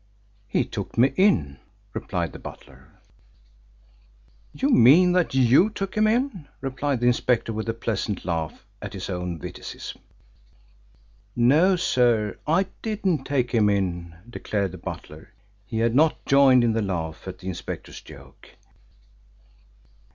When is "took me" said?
0.65-1.13